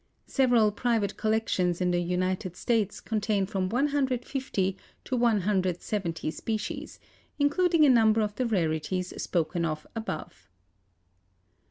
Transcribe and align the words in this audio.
Several 0.25 0.71
private 0.71 1.15
collections 1.15 1.79
in 1.79 1.91
the 1.91 1.99
United 2.01 2.55
States 2.55 2.99
contain 2.99 3.45
from 3.45 3.69
one 3.69 3.89
hundred 3.89 4.25
fifty 4.25 4.75
to 5.03 5.15
one 5.15 5.41
hundred 5.41 5.83
seventy 5.83 6.31
species, 6.31 6.99
including 7.37 7.85
a 7.85 7.89
number 7.91 8.21
of 8.21 8.33
the 8.33 8.47
rarities 8.47 9.13
spoken 9.21 9.63
of 9.63 9.85
above. 9.95 10.49